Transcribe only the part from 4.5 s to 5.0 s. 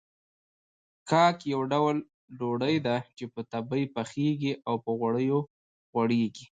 او په